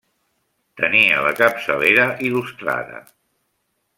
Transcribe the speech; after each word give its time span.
Tenia 0.81 1.19
la 1.25 1.33
capçalera 1.41 2.07
il·lustrada. 2.31 3.05